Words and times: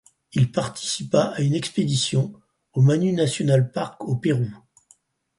Il 0.33 0.51
participa 0.51 1.25
à 1.25 1.41
une 1.41 1.53
expédition 1.53 2.33
au 2.73 2.81
Manu 2.81 3.13
National 3.13 3.71
Park 3.71 4.03
au 4.03 4.15
Pérou. 4.15 4.49